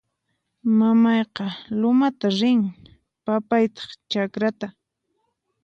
Mamayqa 0.79 1.45
lumatan 1.79 2.31
rin; 2.39 2.61
papaytaq 3.25 3.89
chakrata 4.11 4.67